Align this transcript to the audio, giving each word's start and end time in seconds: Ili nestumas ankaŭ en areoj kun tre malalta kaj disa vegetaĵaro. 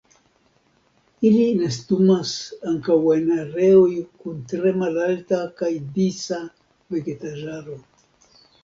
Ili 1.29 1.43
nestumas 1.59 2.31
ankaŭ 2.71 2.97
en 3.17 3.29
areoj 3.43 3.93
kun 4.25 4.43
tre 4.55 4.75
malalta 4.81 5.45
kaj 5.61 5.73
disa 6.01 6.45
vegetaĵaro. 6.97 7.81